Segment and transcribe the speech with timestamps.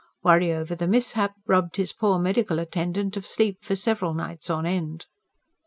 [0.23, 4.65] Worry over the mishap robbed his poor medical attendant of sleep for several nights on
[4.65, 5.05] end.